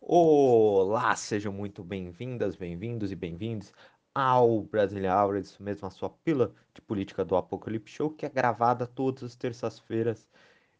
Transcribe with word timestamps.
Olá, 0.00 1.14
sejam 1.14 1.52
muito 1.52 1.84
bem-vindas, 1.84 2.56
bem-vindos 2.56 3.12
e 3.12 3.16
bem-vindos 3.16 3.72
ao 4.14 4.62
Brasília 4.62 5.14
Hour, 5.14 5.36
isso 5.36 5.62
mesmo, 5.62 5.86
a 5.86 5.90
sua 5.90 6.10
pila 6.10 6.52
de 6.74 6.80
política 6.80 7.24
do 7.24 7.36
Apocalipse 7.36 7.94
Show, 7.94 8.10
que 8.10 8.26
é 8.26 8.28
gravada 8.28 8.86
todas 8.88 9.22
as 9.22 9.36
terças-feiras. 9.36 10.28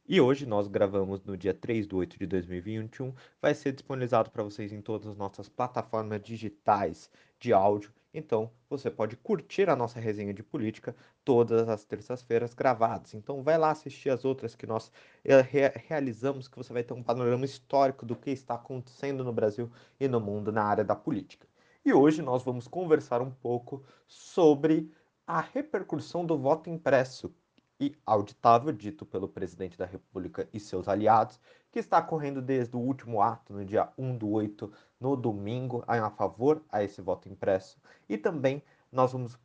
E 0.06 0.20
hoje 0.20 0.46
nós 0.46 0.66
gravamos 0.68 1.22
no 1.24 1.36
dia 1.36 1.54
3 1.54 1.86
de 1.86 1.94
8 1.94 2.18
de 2.18 2.26
2021. 2.26 3.14
Vai 3.40 3.54
ser 3.54 3.72
disponibilizado 3.72 4.30
para 4.30 4.42
vocês 4.42 4.73
em 4.73 4.80
todas 4.82 5.07
as 5.07 5.16
nossas 5.16 5.48
plataformas 5.48 6.21
digitais 6.23 7.11
de 7.39 7.53
áudio. 7.53 7.93
Então 8.19 8.50
você 8.69 8.91
pode 8.91 9.16
curtir 9.16 9.71
a 9.71 9.77
nossa 9.77 10.00
resenha 10.00 10.35
de 10.35 10.43
política 10.43 10.95
todas 11.25 11.68
as 11.68 11.85
terças-feiras 11.85 12.55
gravadas. 12.55 13.14
Então 13.14 13.43
vai 13.43 13.57
lá 13.57 13.71
assistir 13.71 14.11
as 14.11 14.25
outras 14.25 14.55
que 14.55 14.67
nós 14.67 14.91
eh, 15.25 15.41
re 15.41 15.68
realizamos, 15.87 16.49
que 16.49 16.57
você 16.57 16.73
vai 16.73 16.82
ter 16.82 16.95
um 16.95 17.03
panorama 17.03 17.45
histórico 17.45 18.04
do 18.04 18.17
que 18.17 18.31
está 18.31 18.54
acontecendo 18.54 19.25
no 19.25 19.32
Brasil 19.32 19.71
e 19.99 20.09
no 20.09 20.21
mundo 20.21 20.53
na 20.53 20.64
área 20.64 20.85
da 20.85 20.96
política. 20.96 21.46
E 21.85 21.93
hoje 21.93 22.21
nós 22.21 22.43
vamos 22.43 22.68
conversar 22.68 23.23
um 23.23 23.31
pouco 23.31 23.82
sobre 24.07 24.93
a 25.26 25.40
repercussão 25.40 26.25
do 26.26 26.37
voto 26.37 26.68
impresso 26.68 27.32
e 27.81 27.96
auditável 28.04 28.73
dito 28.73 29.07
pelo 29.07 29.29
presidente 29.29 29.79
da 29.79 29.87
República 29.87 30.48
e 30.53 30.59
seus 30.59 30.89
aliados, 30.89 31.40
que 31.71 31.79
está 31.79 32.00
correndo 32.00 32.41
desde 32.41 32.75
o 32.77 32.81
último 32.81 33.20
ato, 33.20 33.53
no 33.53 33.64
dia 33.64 33.89
1 33.97 34.17
do 34.17 34.31
8, 34.31 34.72
no 35.00 35.17
domingo, 35.17 35.84
a 35.86 36.11
favor 36.11 36.62
a 36.70 36.83
esse 36.83 37.00
voto 37.00 37.28
impresso. 37.28 37.78
E 38.09 38.17
também 38.17 38.62
nós 38.91 39.12
vamos 39.12 39.39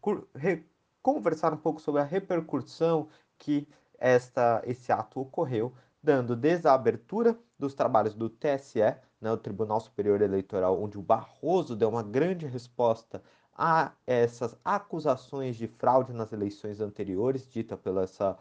conversar 1.02 1.54
um 1.54 1.58
pouco 1.58 1.82
sobre 1.82 2.02
a 2.02 2.06
repercussão 2.06 3.08
que 3.38 3.68
esta, 3.98 4.62
esse 4.66 4.92
ato 4.92 5.20
ocorreu, 5.20 5.74
dando 6.02 6.36
desde 6.36 6.68
a 6.68 6.74
abertura 6.74 7.38
dos 7.58 7.74
trabalhos 7.74 8.14
do 8.14 8.30
TSE, 8.30 8.80
né, 9.22 9.32
o 9.32 9.38
Tribunal 9.38 9.80
Superior 9.80 10.22
Eleitoral, 10.22 10.82
onde 10.82 10.98
o 10.98 11.02
Barroso 11.02 11.76
deu 11.76 11.90
uma 11.90 12.04
grande 12.04 12.46
resposta 12.46 13.24
a 13.56 13.92
essas 14.06 14.56
acusações 14.66 15.56
de 15.56 15.68
fraude 15.68 16.12
nas 16.12 16.34
eleições 16.34 16.82
anteriores, 16.82 17.48
dita 17.48 17.78
pela 17.78 18.04
essa, 18.04 18.38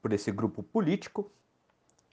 por 0.00 0.12
esse 0.12 0.32
grupo 0.32 0.62
político, 0.62 1.30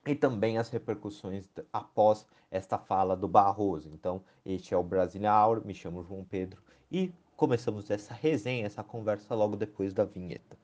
e 0.09 0.15
também 0.15 0.57
as 0.57 0.69
repercussões 0.69 1.45
após 1.71 2.25
esta 2.49 2.77
fala 2.77 3.15
do 3.15 3.27
Barroso. 3.27 3.89
Então, 3.93 4.23
este 4.45 4.73
é 4.73 4.77
o 4.77 4.83
Brasília 4.83 5.31
Auro, 5.31 5.65
me 5.65 5.73
chamo 5.73 6.03
João 6.03 6.23
Pedro 6.23 6.61
e 6.91 7.13
começamos 7.35 7.89
essa 7.91 8.13
resenha, 8.13 8.65
essa 8.65 8.83
conversa 8.83 9.35
logo 9.35 9.55
depois 9.55 9.93
da 9.93 10.05
vinheta. 10.05 10.57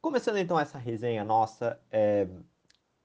Começando 0.00 0.36
então 0.36 0.58
essa 0.58 0.78
resenha 0.78 1.24
nossa, 1.24 1.80
é, 1.90 2.28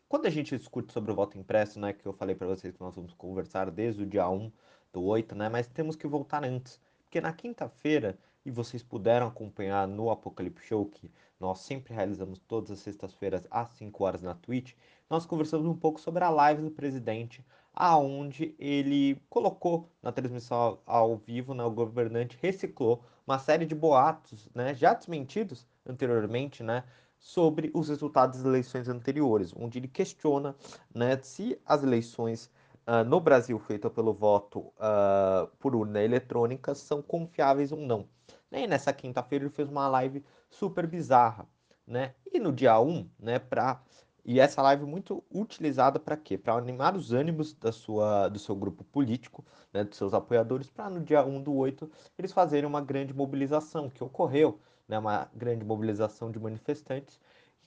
quando 0.07 0.25
a 0.25 0.29
gente 0.29 0.57
discute 0.57 0.91
sobre 0.91 1.11
o 1.11 1.15
voto 1.15 1.37
impresso, 1.37 1.79
né, 1.79 1.93
que 1.93 2.05
eu 2.05 2.13
falei 2.13 2.35
para 2.35 2.47
vocês 2.47 2.73
que 2.73 2.81
nós 2.81 2.95
vamos 2.95 3.13
conversar 3.13 3.71
desde 3.71 4.03
o 4.03 4.05
dia 4.05 4.29
1 4.29 4.51
do 4.93 5.03
8, 5.03 5.33
né, 5.35 5.49
mas 5.49 5.67
temos 5.67 5.95
que 5.95 6.07
voltar 6.07 6.43
antes, 6.43 6.79
porque 7.03 7.19
na 7.19 7.33
quinta-feira, 7.33 8.17
e 8.45 8.51
vocês 8.51 8.81
puderam 8.81 9.27
acompanhar 9.27 9.87
no 9.87 10.09
Apocalipse 10.09 10.65
Show, 10.65 10.85
que 10.85 11.11
nós 11.39 11.59
sempre 11.59 11.93
realizamos 11.93 12.39
todas 12.39 12.71
as 12.71 12.79
sextas-feiras 12.79 13.47
às 13.49 13.69
5 13.71 14.03
horas 14.03 14.21
na 14.21 14.33
Twitch, 14.33 14.73
nós 15.09 15.25
conversamos 15.25 15.67
um 15.67 15.75
pouco 15.75 15.99
sobre 15.99 16.23
a 16.23 16.29
live 16.29 16.61
do 16.61 16.71
presidente, 16.71 17.45
aonde 17.73 18.55
ele 18.59 19.21
colocou 19.29 19.89
na 20.01 20.11
transmissão 20.11 20.79
ao 20.85 21.17
vivo, 21.17 21.53
né, 21.53 21.63
o 21.63 21.71
governante 21.71 22.37
reciclou 22.41 23.03
uma 23.25 23.39
série 23.39 23.65
de 23.65 23.75
boatos, 23.75 24.49
né, 24.53 24.73
já 24.73 24.93
desmentidos 24.93 25.65
anteriormente, 25.85 26.63
né, 26.63 26.83
sobre 27.17 27.69
os 27.73 27.87
resultados 27.87 28.39
das 28.39 28.45
eleições 28.45 28.89
anteriores, 28.89 29.53
onde 29.55 29.77
ele 29.77 29.87
questiona 29.87 30.55
né, 30.93 31.17
se 31.21 31.59
as 31.65 31.83
eleições 31.83 32.49
uh, 32.87 33.03
no 33.07 33.19
Brasil 33.19 33.59
feitas 33.59 33.91
pelo 33.91 34.13
voto 34.13 34.59
uh, 34.59 35.47
por 35.59 35.75
urna 35.75 36.01
eletrônica 36.01 36.73
são 36.73 37.01
confiáveis 37.01 37.71
ou 37.71 37.79
não. 37.79 38.07
E 38.51 38.67
nessa 38.67 38.91
quinta-feira 38.93 39.45
ele 39.45 39.53
fez 39.53 39.69
uma 39.69 39.87
live 39.87 40.23
super 40.49 40.85
bizarra, 40.87 41.47
né? 41.87 42.13
E 42.31 42.39
no 42.39 42.51
dia 42.51 42.79
1, 42.79 43.09
né, 43.19 43.39
para 43.39 43.81
e 44.23 44.39
essa 44.39 44.61
live 44.61 44.85
muito 44.85 45.23
utilizada 45.33 45.99
para 45.99 46.15
quê? 46.15 46.37
Para 46.37 46.53
animar 46.53 46.95
os 46.95 47.11
ânimos 47.11 47.53
da 47.53 47.71
sua, 47.71 48.29
do 48.29 48.37
seu 48.37 48.55
grupo 48.55 48.83
político, 48.83 49.43
né, 49.73 49.83
dos 49.83 49.97
seus 49.97 50.13
apoiadores, 50.13 50.69
para 50.69 50.91
no 50.91 51.01
dia 51.01 51.25
1 51.25 51.41
do 51.41 51.55
8 51.55 51.89
eles 52.19 52.31
fazerem 52.31 52.67
uma 52.67 52.81
grande 52.81 53.13
mobilização 53.15 53.89
que 53.89 54.03
ocorreu 54.03 54.59
né, 54.87 54.99
uma 54.99 55.27
grande 55.33 55.65
mobilização 55.65 56.29
de 56.29 56.37
manifestantes 56.39 57.19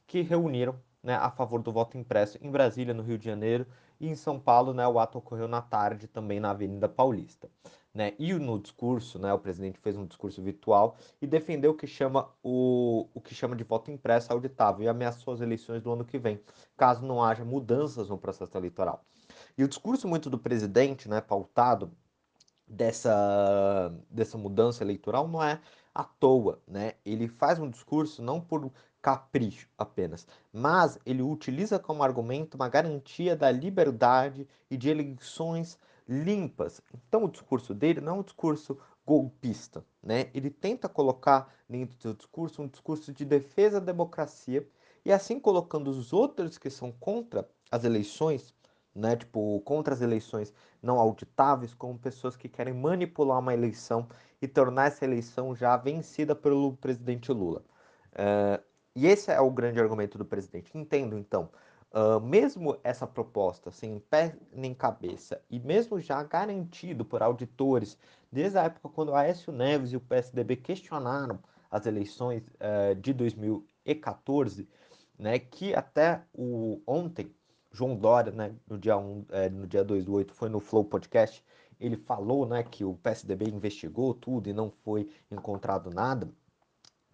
que 0.06 0.20
reuniram 0.20 0.78
né, 1.02 1.14
a 1.16 1.30
favor 1.30 1.62
do 1.62 1.72
voto 1.72 1.96
impresso 1.98 2.38
em 2.40 2.50
Brasília, 2.50 2.94
no 2.94 3.02
Rio 3.02 3.18
de 3.18 3.24
Janeiro, 3.24 3.66
e 4.00 4.08
em 4.08 4.14
São 4.14 4.38
Paulo, 4.38 4.74
né, 4.74 4.86
o 4.86 4.98
ato 4.98 5.18
ocorreu 5.18 5.48
na 5.48 5.62
tarde 5.62 6.06
também 6.06 6.38
na 6.40 6.50
Avenida 6.50 6.88
Paulista. 6.88 7.50
Né? 7.94 8.12
E 8.18 8.34
no 8.34 8.58
discurso, 8.58 9.20
né, 9.20 9.32
o 9.32 9.38
presidente 9.38 9.78
fez 9.78 9.96
um 9.96 10.04
discurso 10.04 10.42
virtual 10.42 10.96
e 11.22 11.28
defendeu 11.28 11.70
o 11.70 11.76
que 11.76 11.86
chama, 11.86 12.28
o, 12.42 13.08
o 13.14 13.20
que 13.20 13.32
chama 13.34 13.54
de 13.54 13.62
voto 13.62 13.88
impresso 13.88 14.32
auditável 14.32 14.82
e 14.82 14.88
ameaçou 14.88 15.32
as 15.32 15.40
eleições 15.40 15.80
do 15.80 15.92
ano 15.92 16.04
que 16.04 16.18
vem, 16.18 16.40
caso 16.76 17.06
não 17.06 17.22
haja 17.22 17.44
mudanças 17.44 18.08
no 18.08 18.18
processo 18.18 18.56
eleitoral. 18.58 19.04
E 19.56 19.62
o 19.62 19.68
discurso 19.68 20.08
muito 20.08 20.28
do 20.28 20.36
presidente, 20.36 21.08
né, 21.08 21.20
pautado 21.20 21.92
dessa, 22.66 23.94
dessa 24.10 24.36
mudança 24.36 24.82
eleitoral, 24.82 25.28
não 25.28 25.40
é 25.40 25.60
à 25.94 26.02
toa, 26.02 26.60
né? 26.66 26.94
Ele 27.04 27.28
faz 27.28 27.58
um 27.60 27.70
discurso 27.70 28.20
não 28.20 28.40
por 28.40 28.72
capricho 29.00 29.68
apenas, 29.78 30.26
mas 30.52 30.98
ele 31.04 31.22
utiliza 31.22 31.78
como 31.78 32.02
argumento 32.02 32.54
uma 32.54 32.68
garantia 32.68 33.36
da 33.36 33.50
liberdade 33.50 34.48
e 34.70 34.76
de 34.76 34.88
eleições 34.88 35.78
limpas. 36.08 36.80
Então 37.08 37.24
o 37.24 37.30
discurso 37.30 37.74
dele 37.74 38.00
não 38.00 38.16
é 38.16 38.18
um 38.20 38.22
discurso 38.22 38.78
golpista, 39.06 39.84
né? 40.02 40.30
Ele 40.34 40.50
tenta 40.50 40.88
colocar 40.88 41.52
dentro 41.68 41.96
do 41.96 42.02
seu 42.02 42.14
discurso 42.14 42.62
um 42.62 42.68
discurso 42.68 43.12
de 43.12 43.24
defesa 43.24 43.80
da 43.80 43.92
democracia 43.92 44.66
e 45.04 45.12
assim 45.12 45.38
colocando 45.38 45.88
os 45.88 46.12
outros 46.12 46.56
que 46.58 46.70
são 46.70 46.90
contra 46.92 47.48
as 47.70 47.84
eleições 47.84 48.54
né, 48.94 49.16
tipo, 49.16 49.60
contra 49.62 49.92
as 49.92 50.00
eleições 50.00 50.54
não 50.80 50.98
auditáveis, 50.98 51.74
como 51.74 51.98
pessoas 51.98 52.36
que 52.36 52.48
querem 52.48 52.72
manipular 52.72 53.40
uma 53.40 53.52
eleição 53.52 54.06
e 54.40 54.46
tornar 54.46 54.86
essa 54.86 55.04
eleição 55.04 55.54
já 55.54 55.76
vencida 55.76 56.34
pelo 56.34 56.76
presidente 56.76 57.32
Lula. 57.32 57.64
Uh, 58.12 58.62
e 58.94 59.06
esse 59.06 59.32
é 59.32 59.40
o 59.40 59.50
grande 59.50 59.80
argumento 59.80 60.16
do 60.16 60.24
presidente. 60.24 60.76
Entendo, 60.76 61.18
então, 61.18 61.50
uh, 61.94 62.20
mesmo 62.20 62.76
essa 62.82 63.06
proposta 63.06 63.70
sem 63.70 63.98
pé 63.98 64.36
nem 64.52 64.74
cabeça, 64.74 65.40
e 65.48 65.60
mesmo 65.60 66.00
já 66.00 66.22
garantido 66.22 67.04
por 67.04 67.22
auditores, 67.22 67.96
desde 68.30 68.58
a 68.58 68.64
época 68.64 68.88
quando 68.88 69.14
Aécio 69.14 69.52
Neves 69.52 69.92
e 69.92 69.96
o 69.96 70.00
PSDB 70.00 70.56
questionaram 70.56 71.38
as 71.70 71.86
eleições 71.86 72.42
uh, 72.42 72.94
de 72.96 73.12
2014, 73.12 74.68
né, 75.18 75.38
que 75.38 75.74
até 75.74 76.22
o 76.32 76.82
ontem 76.86 77.32
João 77.70 77.96
Dória, 77.96 78.32
né, 78.32 78.54
no 78.68 78.78
dia 78.78 78.96
1, 78.96 79.26
é, 79.30 79.48
no 79.48 79.66
dia 79.66 79.84
2 79.84 80.04
do 80.04 80.12
8, 80.14 80.32
foi 80.32 80.48
no 80.48 80.60
Flow 80.60 80.84
Podcast, 80.84 81.44
ele 81.80 81.96
falou, 81.96 82.46
né, 82.46 82.62
que 82.62 82.84
o 82.84 82.94
PSDB 82.94 83.46
investigou 83.46 84.14
tudo 84.14 84.48
e 84.48 84.52
não 84.52 84.70
foi 84.70 85.10
encontrado 85.30 85.90
nada. 85.90 86.28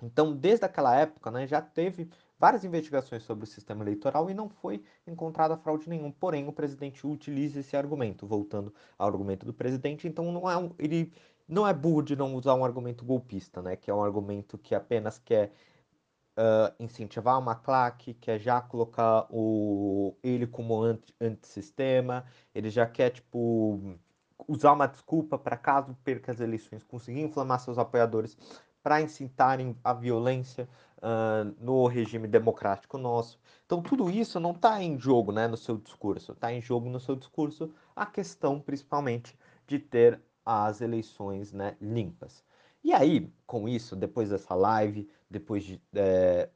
Então, 0.02 0.34
desde 0.34 0.64
aquela 0.64 0.94
época, 0.94 1.30
né, 1.30 1.46
já 1.46 1.62
teve 1.62 2.10
várias 2.40 2.64
investigações 2.64 3.22
sobre 3.22 3.44
o 3.44 3.46
sistema 3.46 3.84
eleitoral 3.84 4.30
e 4.30 4.34
não 4.34 4.48
foi 4.48 4.82
encontrada 5.06 5.58
fraude 5.58 5.88
nenhuma. 5.88 6.12
Porém, 6.18 6.48
o 6.48 6.52
presidente 6.52 7.06
utiliza 7.06 7.60
esse 7.60 7.76
argumento, 7.76 8.26
voltando 8.26 8.72
ao 8.98 9.06
argumento 9.06 9.44
do 9.44 9.52
presidente. 9.52 10.08
Então, 10.08 10.32
não 10.32 10.50
é 10.50 10.56
um, 10.56 10.70
ele 10.78 11.12
não 11.46 11.66
é 11.66 11.74
burro 11.74 12.02
de 12.02 12.16
não 12.16 12.34
usar 12.34 12.54
um 12.54 12.64
argumento 12.64 13.04
golpista, 13.04 13.60
né, 13.60 13.76
que 13.76 13.90
é 13.90 13.94
um 13.94 14.02
argumento 14.02 14.56
que 14.56 14.74
apenas 14.74 15.18
quer 15.18 15.52
uh, 16.38 16.72
incentivar 16.78 17.38
uma 17.38 17.56
claque, 17.56 18.14
quer 18.14 18.38
já 18.38 18.60
colocar 18.60 19.26
o, 19.31 20.16
ele 20.22 20.46
como 20.46 20.81
anti, 20.81 21.14
antissistema, 21.20 22.25
ele 22.54 22.70
já 22.70 22.86
quer, 22.86 23.10
tipo, 23.10 23.98
usar 24.46 24.72
uma 24.72 24.86
desculpa 24.86 25.36
para 25.36 25.56
caso 25.56 25.94
perca 26.04 26.32
as 26.32 26.40
eleições, 26.40 26.84
conseguir 26.84 27.20
inflamar 27.20 27.60
seus 27.60 27.78
apoiadores 27.78 28.38
para 28.82 29.00
incitarem 29.00 29.77
a 29.85 29.93
violência 29.93 30.69
uh, 30.99 31.55
no 31.59 31.87
regime 31.87 32.27
democrático 32.27 32.99
nosso. 32.99 33.38
Então, 33.67 33.82
tudo 33.82 34.11
isso 34.11 34.41
não 34.41 34.53
está 34.53 34.82
em 34.82 34.99
jogo 34.99 35.32
né, 35.32 35.47
no 35.47 35.56
seu 35.56 35.77
discurso, 35.77 36.32
está 36.32 36.53
em 36.53 36.61
jogo 36.61 36.88
no 36.88 37.00
seu 37.00 37.17
discurso 37.17 37.73
a 37.94 38.06
questão, 38.06 38.61
principalmente, 38.61 39.38
de 39.67 39.79
ter 39.79 40.21
as 40.44 40.81
eleições 40.81 41.53
né, 41.53 41.77
limpas. 41.81 42.43
E 42.82 42.93
aí, 42.93 43.31
com 43.47 43.69
isso, 43.69 43.94
depois 43.94 44.31
dessa 44.31 44.55
live, 44.55 45.09
depois 45.29 45.62
de, 45.65 45.81
é, 45.94 46.49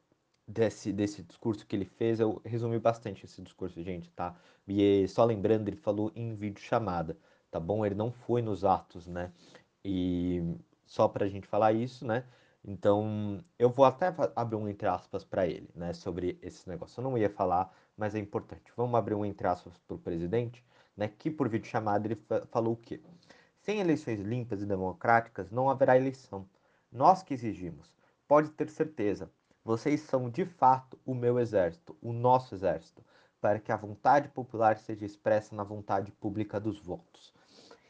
desse, 0.47 0.91
desse 0.91 1.23
discurso 1.23 1.65
que 1.65 1.75
ele 1.75 1.85
fez, 1.85 2.19
eu 2.19 2.41
resumi 2.43 2.79
bastante 2.79 3.25
esse 3.25 3.41
discurso, 3.41 3.81
gente, 3.83 4.09
tá? 4.11 4.35
E 4.67 5.07
só 5.07 5.23
lembrando, 5.23 5.69
ele 5.69 5.77
falou 5.77 6.11
em 6.15 6.33
vídeo 6.35 6.61
chamada, 6.61 7.17
tá 7.51 7.59
bom? 7.59 7.85
Ele 7.85 7.95
não 7.95 8.11
foi 8.11 8.41
nos 8.41 8.65
atos, 8.65 9.07
né? 9.07 9.31
E 9.83 10.41
só 10.85 11.07
pra 11.07 11.27
gente 11.27 11.47
falar 11.47 11.73
isso, 11.73 12.05
né? 12.05 12.25
Então, 12.63 13.43
eu 13.59 13.69
vou 13.69 13.85
até 13.85 14.13
abrir 14.35 14.55
um 14.55 14.67
entre 14.67 14.87
aspas 14.87 15.23
para 15.23 15.45
ele, 15.45 15.69
né, 15.75 15.93
sobre 15.93 16.39
esse 16.41 16.67
negócio. 16.67 16.99
Eu 16.99 17.03
não 17.03 17.17
ia 17.17 17.29
falar, 17.29 17.71
mas 17.95 18.15
é 18.15 18.19
importante. 18.19 18.71
Vamos 18.75 18.95
abrir 18.97 19.13
um 19.13 19.23
entre 19.25 19.47
aspas 19.47 19.77
para 19.77 19.95
o 19.95 19.99
presidente, 19.99 20.65
né, 20.97 21.07
que 21.07 21.29
por 21.29 21.47
vídeo 21.47 21.67
chamado 21.69 22.07
ele 22.07 22.19
falou 22.51 22.73
o 22.73 22.77
quê? 22.77 22.99
Sem 23.59 23.79
eleições 23.79 24.19
limpas 24.19 24.61
e 24.61 24.65
democráticas, 24.65 25.51
não 25.51 25.69
haverá 25.69 25.95
eleição. 25.95 26.47
Nós 26.91 27.21
que 27.21 27.33
exigimos. 27.35 27.93
Pode 28.27 28.49
ter 28.51 28.69
certeza, 28.69 29.31
vocês 29.63 30.01
são 30.01 30.29
de 30.29 30.45
fato 30.45 30.99
o 31.05 31.13
meu 31.13 31.39
exército, 31.39 31.95
o 32.01 32.11
nosso 32.13 32.55
exército, 32.55 33.03
para 33.39 33.59
que 33.59 33.71
a 33.71 33.77
vontade 33.77 34.29
popular 34.29 34.79
seja 34.79 35.05
expressa 35.05 35.55
na 35.55 35.63
vontade 35.63 36.11
pública 36.11 36.59
dos 36.59 36.79
votos. 36.79 37.34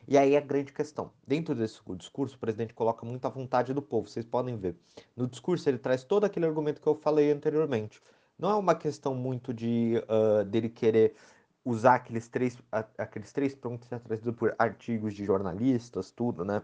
E 0.07 0.17
aí 0.17 0.37
a 0.37 0.41
grande 0.41 0.71
questão. 0.71 1.11
Dentro 1.25 1.55
desse 1.55 1.79
discurso, 1.97 2.35
o 2.35 2.39
presidente 2.39 2.73
coloca 2.73 3.05
muita 3.05 3.29
vontade 3.29 3.73
do 3.73 3.81
povo, 3.81 4.07
vocês 4.07 4.25
podem 4.25 4.55
ver. 4.57 4.75
No 5.15 5.27
discurso, 5.27 5.67
ele 5.67 5.79
traz 5.79 6.03
todo 6.03 6.25
aquele 6.25 6.45
argumento 6.45 6.79
que 6.79 6.87
eu 6.87 6.95
falei 6.95 7.31
anteriormente. 7.31 8.01
Não 8.37 8.49
é 8.49 8.55
uma 8.55 8.75
questão 8.75 9.15
muito 9.15 9.53
de 9.53 9.95
uh, 10.07 10.45
dele 10.45 10.69
querer 10.69 11.15
usar 11.63 11.95
aqueles 11.95 12.27
três, 12.27 12.57
aqueles 12.97 13.31
três 13.31 13.55
pontos 13.55 13.87
trazidos 13.87 14.35
por 14.35 14.53
artigos 14.59 15.15
de 15.15 15.25
jornalistas, 15.25 16.11
tudo, 16.11 16.45
né? 16.45 16.61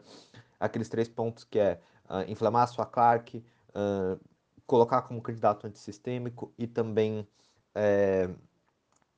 Aqueles 0.59 0.89
três 0.89 1.09
pontos 1.09 1.43
que 1.43 1.57
é 1.57 1.79
uh, 2.09 2.29
inflamar 2.29 2.63
a 2.63 2.67
sua 2.67 2.85
Clark, 2.85 3.43
uh, 3.69 4.19
colocar 4.67 5.01
como 5.03 5.21
candidato 5.21 5.65
antissistêmico 5.65 6.53
e 6.57 6.67
também 6.67 7.27
é, 7.73 8.29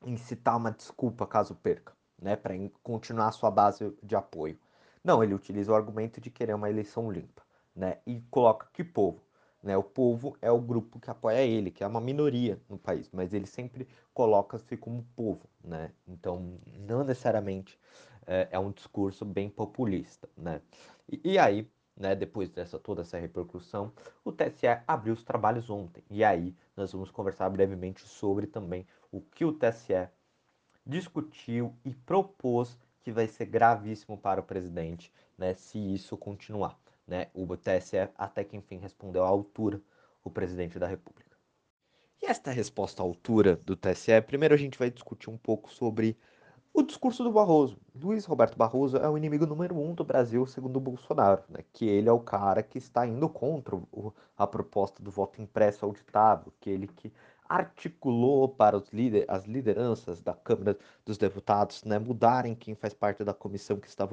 incitar 0.05 0.57
uma 0.57 0.71
desculpa 0.71 1.27
caso 1.27 1.53
perca 1.55 1.93
né, 2.23 2.35
para 2.35 2.55
continuar 2.81 3.31
sua 3.33 3.51
base 3.51 3.93
de 4.01 4.15
apoio. 4.15 4.57
Não, 5.03 5.21
ele 5.23 5.33
utiliza 5.33 5.71
o 5.71 5.75
argumento 5.75 6.21
de 6.21 6.31
querer 6.31 6.55
uma 6.55 6.69
eleição 6.69 7.11
limpa, 7.11 7.43
né, 7.75 7.97
e 8.07 8.21
coloca 8.31 8.67
que 8.71 8.83
povo, 8.83 9.21
né, 9.61 9.75
o 9.75 9.83
povo 9.83 10.37
é 10.41 10.49
o 10.49 10.59
grupo 10.59 10.99
que 10.99 11.09
apoia 11.09 11.41
ele, 11.41 11.69
que 11.69 11.83
é 11.83 11.87
uma 11.87 11.99
minoria 11.99 12.59
no 12.69 12.77
país, 12.77 13.09
mas 13.11 13.33
ele 13.33 13.45
sempre 13.45 13.87
coloca-se 14.13 14.77
como 14.77 15.05
povo, 15.15 15.49
né, 15.63 15.91
então 16.07 16.57
não 16.87 17.03
necessariamente 17.03 17.77
é, 18.25 18.47
é 18.51 18.59
um 18.59 18.71
discurso 18.71 19.25
bem 19.25 19.49
populista, 19.49 20.29
né, 20.37 20.61
e, 21.11 21.33
e 21.33 21.37
aí 21.37 21.69
né, 21.95 22.15
depois 22.15 22.49
dessa 22.49 22.79
toda 22.79 23.01
essa 23.01 23.19
repercussão, 23.19 23.91
o 24.23 24.31
TSE 24.31 24.65
abriu 24.87 25.13
os 25.13 25.23
trabalhos 25.23 25.69
ontem. 25.69 26.03
E 26.09 26.23
aí 26.23 26.55
nós 26.75 26.91
vamos 26.91 27.11
conversar 27.11 27.49
brevemente 27.49 28.01
sobre 28.01 28.47
também 28.47 28.87
o 29.11 29.21
que 29.21 29.45
o 29.45 29.53
TSE 29.53 30.09
discutiu 30.85 31.73
e 31.83 31.93
propôs 31.93 32.77
que 33.01 33.11
vai 33.11 33.27
ser 33.27 33.45
gravíssimo 33.45 34.17
para 34.17 34.39
o 34.39 34.43
presidente, 34.43 35.11
né, 35.37 35.53
se 35.53 35.77
isso 35.77 36.17
continuar, 36.17 36.79
né? 37.07 37.27
O 37.33 37.45
TSE 37.57 38.09
até 38.17 38.43
que 38.43 38.55
enfim 38.55 38.77
respondeu 38.77 39.23
à 39.23 39.27
altura 39.27 39.81
o 40.23 40.29
presidente 40.29 40.79
da 40.79 40.87
República. 40.87 41.37
E 42.21 42.25
esta 42.25 42.51
resposta 42.51 43.01
à 43.01 43.05
altura 43.05 43.57
do 43.57 43.75
TSE, 43.75 44.21
primeiro 44.21 44.53
a 44.53 44.57
gente 44.57 44.79
vai 44.79 44.89
discutir 44.89 45.29
um 45.29 45.37
pouco 45.37 45.69
sobre 45.69 46.17
o 46.73 46.81
discurso 46.81 47.23
do 47.23 47.31
Barroso. 47.31 47.77
Luiz 47.93 48.25
Roberto 48.25 48.57
Barroso 48.57 48.97
é 48.97 49.07
o 49.07 49.17
inimigo 49.17 49.45
número 49.45 49.77
um 49.77 49.93
do 49.93 50.03
Brasil, 50.03 50.45
segundo 50.47 50.77
o 50.77 50.79
Bolsonaro, 50.79 51.43
né? 51.49 51.59
que 51.71 51.85
ele 51.85 52.09
é 52.09 52.11
o 52.11 52.19
cara 52.19 52.63
que 52.63 52.77
está 52.77 53.05
indo 53.05 53.29
contra 53.29 53.75
o, 53.75 54.13
a 54.37 54.47
proposta 54.47 55.03
do 55.03 55.11
voto 55.11 55.41
impresso 55.41 55.85
auditável, 55.85 56.51
que 56.59 56.69
ele 56.69 56.87
que 56.87 57.11
articulou 57.53 58.49
para 58.49 58.75
os 58.75 58.89
líder, 58.89 59.25
as 59.27 59.45
lideranças 59.45 60.19
da 60.21 60.33
Câmara 60.33 60.75
dos 61.05 61.17
Deputados 61.19 61.83
né, 61.83 61.99
mudarem 61.99 62.55
quem 62.55 62.73
faz 62.73 62.95
parte 62.95 63.23
da 63.23 63.33
comissão 63.33 63.77
que 63.79 63.87
está, 63.87 64.07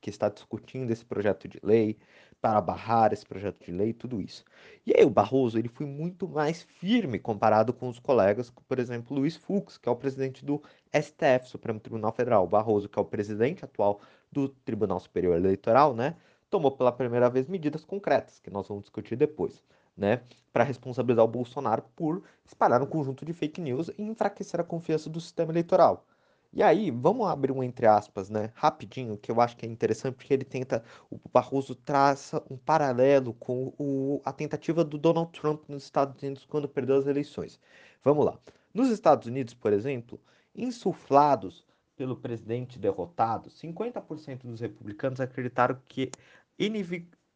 que 0.00 0.08
está 0.08 0.30
discutindo 0.30 0.90
esse 0.90 1.04
projeto 1.04 1.46
de 1.46 1.60
lei, 1.62 1.98
para 2.40 2.60
barrar 2.60 3.12
esse 3.12 3.26
projeto 3.26 3.64
de 3.64 3.72
lei, 3.72 3.92
tudo 3.92 4.20
isso. 4.20 4.44
E 4.86 4.94
aí 4.96 5.04
o 5.04 5.10
Barroso 5.10 5.58
ele 5.58 5.68
foi 5.68 5.84
muito 5.84 6.28
mais 6.28 6.62
firme 6.62 7.18
comparado 7.18 7.72
com 7.72 7.88
os 7.88 7.98
colegas, 7.98 8.50
por 8.50 8.78
exemplo, 8.78 9.16
Luiz 9.16 9.36
Fux, 9.36 9.76
que 9.76 9.88
é 9.88 9.92
o 9.92 9.96
presidente 9.96 10.44
do 10.44 10.62
STF, 10.94 11.48
Supremo 11.48 11.80
Tribunal 11.80 12.12
Federal. 12.12 12.44
O 12.44 12.48
Barroso, 12.48 12.88
que 12.88 12.98
é 12.98 13.02
o 13.02 13.04
presidente 13.04 13.64
atual 13.64 14.00
do 14.30 14.48
Tribunal 14.48 15.00
Superior 15.00 15.36
Eleitoral, 15.36 15.94
né, 15.94 16.14
tomou 16.48 16.70
pela 16.70 16.92
primeira 16.92 17.28
vez 17.28 17.48
medidas 17.48 17.84
concretas, 17.84 18.38
que 18.38 18.50
nós 18.50 18.68
vamos 18.68 18.84
discutir 18.84 19.16
depois 19.16 19.62
né, 19.96 20.22
para 20.52 20.64
responsabilizar 20.64 21.24
o 21.24 21.28
Bolsonaro 21.28 21.82
por 21.94 22.22
espalhar 22.44 22.82
um 22.82 22.86
conjunto 22.86 23.24
de 23.24 23.32
fake 23.32 23.60
news 23.60 23.90
e 23.98 24.02
enfraquecer 24.02 24.60
a 24.60 24.64
confiança 24.64 25.08
do 25.10 25.20
sistema 25.20 25.52
eleitoral. 25.52 26.06
E 26.52 26.62
aí, 26.62 26.90
vamos 26.90 27.28
abrir 27.28 27.52
um 27.52 27.62
entre 27.62 27.86
aspas, 27.86 28.30
né, 28.30 28.50
rapidinho, 28.54 29.18
que 29.18 29.30
eu 29.30 29.40
acho 29.40 29.56
que 29.56 29.66
é 29.66 29.68
interessante, 29.68 30.14
porque 30.14 30.32
ele 30.32 30.44
tenta, 30.44 30.82
o 31.10 31.18
Barroso 31.30 31.74
traça 31.74 32.42
um 32.50 32.56
paralelo 32.56 33.34
com 33.34 33.74
o, 33.78 34.22
a 34.24 34.32
tentativa 34.32 34.82
do 34.82 34.96
Donald 34.96 35.30
Trump 35.38 35.68
nos 35.68 35.84
Estados 35.84 36.22
Unidos 36.22 36.46
quando 36.46 36.68
perdeu 36.68 36.96
as 36.96 37.06
eleições. 37.06 37.60
Vamos 38.02 38.24
lá. 38.24 38.38
Nos 38.72 38.88
Estados 38.88 39.26
Unidos, 39.26 39.52
por 39.52 39.72
exemplo, 39.72 40.20
insuflados 40.54 41.66
pelo 41.96 42.16
presidente 42.16 42.78
derrotado, 42.78 43.50
50% 43.50 44.46
dos 44.46 44.60
republicanos 44.60 45.20
acreditaram 45.20 45.78
que 45.88 46.10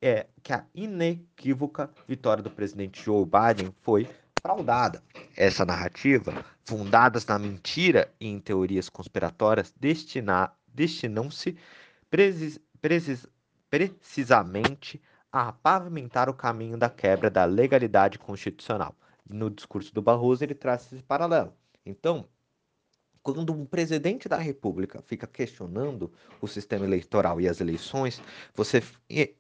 é 0.01 0.27
que 0.43 0.53
a 0.53 0.65
inequívoca 0.75 1.91
vitória 2.09 2.43
do 2.43 2.51
presidente 2.51 3.05
Joe 3.05 3.25
Biden 3.25 3.75
foi 3.83 4.09
fraudada. 4.41 5.03
Essa 5.37 5.65
narrativa, 5.65 6.45
fundadas 6.65 7.27
na 7.27 7.39
mentira 7.39 8.13
e 8.19 8.27
em 8.27 8.41
teorias 8.41 8.89
conspiratórias, 8.89 9.75
destinam-se 9.79 11.57
precis, 12.09 12.59
precis, 12.81 13.27
precisamente 13.69 15.01
a 15.31 15.53
pavimentar 15.53 16.29
o 16.29 16.35
caminho 16.35 16.77
da 16.77 16.89
quebra 16.89 17.31
da 17.31 17.45
legalidade 17.45 18.19
constitucional. 18.19 18.97
No 19.29 19.51
discurso 19.51 19.95
do 19.95 20.03
Barroso, 20.03 20.43
ele 20.43 20.55
traz 20.55 20.93
esse 20.93 21.03
paralelo. 21.03 21.53
Então, 21.87 22.27
quando 23.23 23.53
um 23.53 23.67
presidente 23.67 24.29
da 24.29 24.37
República 24.37 25.03
fica 25.07 25.27
questionando 25.27 26.13
o 26.41 26.47
sistema 26.49 26.85
eleitoral 26.85 27.41
e 27.41 27.49
as 27.49 27.61
eleições, 27.61 28.23
você 28.55 28.83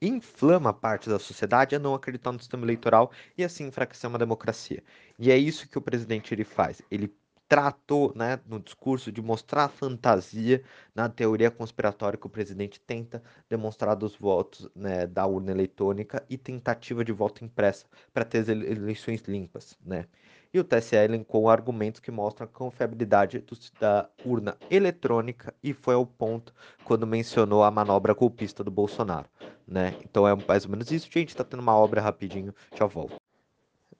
inflama 0.00 0.72
parte 0.72 1.08
da 1.08 1.18
sociedade 1.18 1.74
a 1.74 1.78
não 1.78 1.94
acreditar 1.94 2.32
no 2.32 2.38
sistema 2.38 2.64
eleitoral 2.64 3.10
e 3.36 3.44
assim 3.44 3.66
enfraquecer 3.66 4.08
uma 4.08 4.18
democracia. 4.18 4.82
E 5.18 5.30
é 5.30 5.36
isso 5.36 5.68
que 5.68 5.78
o 5.78 5.82
presidente 5.82 6.34
ele 6.34 6.44
faz. 6.44 6.82
Ele 6.90 7.14
tratou, 7.50 8.12
né, 8.14 8.38
no 8.46 8.60
discurso 8.60 9.10
de 9.10 9.20
mostrar 9.20 9.64
a 9.64 9.68
fantasia 9.68 10.62
na 10.94 11.08
teoria 11.08 11.50
conspiratória 11.50 12.16
que 12.16 12.26
o 12.26 12.30
presidente 12.30 12.78
tenta 12.80 13.20
demonstrar 13.48 13.96
dos 13.96 14.14
votos 14.14 14.68
né, 14.72 15.04
da 15.04 15.26
urna 15.26 15.50
eletrônica 15.50 16.24
e 16.30 16.38
tentativa 16.38 17.04
de 17.04 17.10
voto 17.10 17.44
impressa 17.44 17.86
para 18.14 18.24
ter 18.24 18.48
eleições 18.48 19.22
limpas, 19.22 19.76
né? 19.84 20.06
E 20.52 20.58
o 20.58 20.64
TSE 20.64 20.96
elencou 20.96 21.48
argumentos 21.48 22.00
que 22.00 22.10
mostram 22.10 22.44
a 22.44 22.48
confiabilidade 22.48 23.44
da 23.78 24.08
urna 24.24 24.56
eletrônica 24.70 25.54
e 25.62 25.72
foi 25.72 25.94
ao 25.94 26.04
ponto 26.04 26.52
quando 26.84 27.06
mencionou 27.06 27.62
a 27.62 27.70
manobra 27.70 28.12
golpista 28.12 28.64
do 28.64 28.70
Bolsonaro, 28.70 29.28
né? 29.66 29.94
Então 30.04 30.26
é 30.26 30.34
mais 30.46 30.64
ou 30.64 30.70
menos 30.70 30.90
isso, 30.90 31.08
gente. 31.10 31.36
Tá 31.36 31.44
tendo 31.44 31.60
uma 31.60 31.76
obra 31.76 32.00
rapidinho, 32.00 32.54
já 32.74 32.86
volto. 32.86 33.14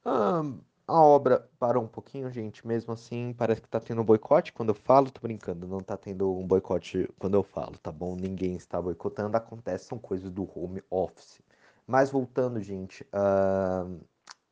A 0.04 1.00
obra 1.00 1.48
parou 1.56 1.84
um 1.84 1.88
pouquinho, 1.88 2.28
gente. 2.32 2.66
Mesmo 2.66 2.92
assim, 2.92 3.32
parece 3.38 3.60
que 3.60 3.68
tá 3.68 3.78
tendo 3.78 4.00
um 4.00 4.04
boicote 4.04 4.52
quando 4.52 4.70
eu 4.70 4.74
falo. 4.74 5.08
Tô 5.10 5.20
brincando, 5.20 5.68
não 5.68 5.80
tá 5.80 5.96
tendo 5.96 6.36
um 6.36 6.44
boicote 6.44 7.08
quando 7.16 7.34
eu 7.34 7.44
falo, 7.44 7.78
tá 7.78 7.92
bom? 7.92 8.16
Ninguém 8.16 8.56
está 8.56 8.82
boicotando. 8.82 9.36
Acontece, 9.36 9.84
são 9.84 9.98
coisas 9.98 10.30
do 10.30 10.48
home 10.52 10.82
office. 10.90 11.40
Mas 11.86 12.10
voltando, 12.10 12.60
gente. 12.60 13.06
Uh 13.14 14.00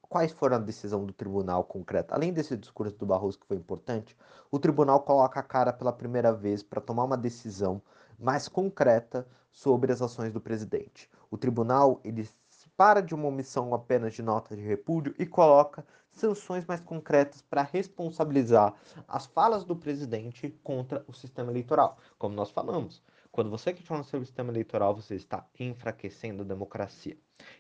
quais 0.09 0.33
foram 0.33 0.57
a 0.57 0.61
decisão 0.61 1.05
do 1.05 1.13
tribunal 1.13 1.65
concreta? 1.65 2.15
Além 2.15 2.33
desse 2.33 2.57
discurso 2.57 2.97
do 2.97 3.07
Barroso 3.07 3.39
que 3.39 3.47
foi 3.47 3.57
importante, 3.57 4.17
o 4.51 4.59
tribunal 4.59 5.01
coloca 5.03 5.39
a 5.39 5.43
cara 5.43 5.73
pela 5.73 5.93
primeira 5.93 6.33
vez 6.33 6.63
para 6.63 6.81
tomar 6.81 7.05
uma 7.05 7.17
decisão 7.17 7.83
mais 8.19 8.49
concreta 8.49 9.27
sobre 9.53 9.93
as 9.93 10.01
ações 10.01 10.33
do 10.33 10.41
presidente. 10.41 11.11
O 11.31 11.37
tribunal 11.37 12.01
ele 12.03 12.29
para 12.77 13.01
de 13.01 13.13
uma 13.13 13.27
omissão 13.27 13.75
apenas 13.75 14.15
de 14.15 14.23
nota 14.23 14.55
de 14.55 14.63
repúdio 14.63 15.13
e 15.19 15.27
coloca 15.27 15.85
sanções 16.13 16.65
mais 16.65 16.81
concretas 16.81 17.43
para 17.43 17.63
responsabilizar 17.63 18.73
as 19.07 19.27
falas 19.27 19.65
do 19.65 19.75
presidente 19.75 20.51
contra 20.63 21.05
o 21.09 21.13
sistema 21.13 21.51
eleitoral, 21.51 21.99
como 22.17 22.37
nós 22.37 22.51
falamos. 22.51 23.03
Quando 23.33 23.51
você 23.51 23.73
questiona 23.73 24.05
seu 24.05 24.25
sistema 24.25 24.51
eleitoral, 24.53 24.95
você 24.95 25.17
está 25.17 25.45
enfraquecendo 25.59 26.43
a 26.43 26.47
democracia. 26.47 27.17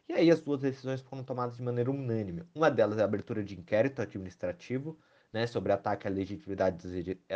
E 0.08 0.12
aí 0.12 0.30
as 0.30 0.40
duas 0.40 0.60
decisões 0.60 1.00
foram 1.00 1.22
tomadas 1.22 1.56
de 1.56 1.62
maneira 1.62 1.90
unânime. 1.90 2.44
Uma 2.54 2.70
delas 2.70 2.98
é 2.98 3.02
a 3.02 3.04
abertura 3.04 3.44
de 3.44 3.58
inquérito 3.58 4.00
administrativo, 4.02 4.98
né, 5.32 5.46
sobre 5.46 5.72
ataque 5.72 6.06
à 6.06 6.10
legitimidade 6.10 6.88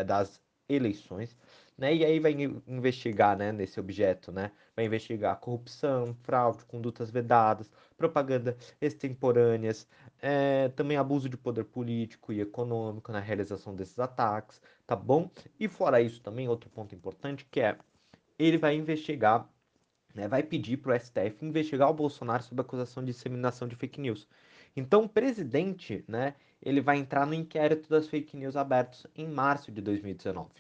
das 0.07 0.41
eleições, 0.69 1.37
né, 1.77 1.95
e 1.95 2.05
aí 2.05 2.19
vai 2.19 2.33
investigar, 2.67 3.37
né, 3.37 3.53
nesse 3.53 3.79
objeto, 3.79 4.33
né, 4.33 4.53
vai 4.75 4.87
investigar 4.87 5.39
corrupção, 5.39 6.15
fraude, 6.23 6.65
condutas 6.65 7.11
vedadas, 7.11 7.71
propaganda 7.97 8.57
extemporâneas, 8.81 9.87
é, 10.21 10.69
também 10.71 10.97
abuso 10.97 11.29
de 11.29 11.37
poder 11.37 11.65
político 11.65 12.33
e 12.33 12.41
econômico 12.41 13.13
na 13.13 13.21
realização 13.21 13.75
desses 13.75 13.99
ataques, 13.99 14.61
tá 14.87 14.97
bom? 14.97 15.31
E 15.59 15.69
fora 15.69 16.01
isso 16.01 16.23
também 16.23 16.49
outro 16.49 16.71
ponto 16.71 16.95
importante 16.95 17.45
que 17.51 17.61
é 17.61 17.77
ele 18.39 18.59
vai 18.59 18.75
investigar 18.75 19.49
né, 20.15 20.29
vai 20.29 20.43
pedir 20.43 20.79
para 20.79 20.95
o 20.95 21.01
STF 21.01 21.45
investigar 21.45 21.91
o 21.91 21.95
Bolsonaro 21.95 22.43
sob 22.43 22.61
acusação 22.61 23.05
de 23.05 23.13
disseminação 23.13 23.67
de 23.69 23.77
fake 23.77 24.01
news. 24.01 24.29
Então, 24.77 25.05
o 25.05 25.09
presidente, 25.09 26.05
né, 26.09 26.35
ele 26.63 26.81
vai 26.81 26.97
entrar 26.97 27.27
no 27.27 27.35
inquérito 27.35 27.89
das 27.89 28.09
fake 28.09 28.37
news 28.37 28.57
abertos 28.57 29.07
em 29.15 29.29
março 29.29 29.71
de 29.71 29.81
2019. 29.81 30.51